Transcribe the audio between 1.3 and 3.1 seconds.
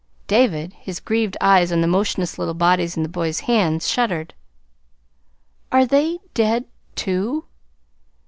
eyes on the motionless little bodies in the